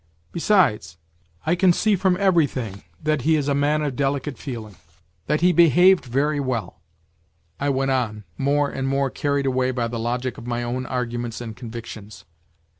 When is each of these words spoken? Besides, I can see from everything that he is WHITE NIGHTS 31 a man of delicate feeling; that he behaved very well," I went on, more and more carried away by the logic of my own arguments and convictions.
Besides, 0.31 0.97
I 1.45 1.53
can 1.53 1.71
see 1.71 1.95
from 1.95 2.17
everything 2.17 2.81
that 3.03 3.21
he 3.21 3.35
is 3.35 3.45
WHITE 3.45 3.53
NIGHTS 3.53 3.57
31 3.57 3.57
a 3.57 3.61
man 3.61 3.81
of 3.83 3.95
delicate 3.95 4.37
feeling; 4.39 4.75
that 5.27 5.41
he 5.41 5.53
behaved 5.53 6.05
very 6.05 6.39
well," 6.39 6.81
I 7.59 7.69
went 7.69 7.91
on, 7.91 8.23
more 8.35 8.67
and 8.67 8.87
more 8.87 9.11
carried 9.11 9.45
away 9.45 9.69
by 9.69 9.87
the 9.87 9.99
logic 9.99 10.39
of 10.39 10.47
my 10.47 10.63
own 10.63 10.87
arguments 10.87 11.39
and 11.39 11.55
convictions. 11.55 12.25